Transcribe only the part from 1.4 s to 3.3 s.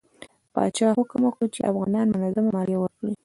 چې افغانان منظمه مالیه ورکړي.